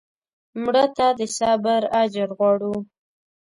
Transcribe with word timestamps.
مړه 0.63 0.85
ته 0.97 1.07
د 1.19 1.21
صبر 1.37 1.81
اجر 2.01 2.29
غواړو 2.37 2.73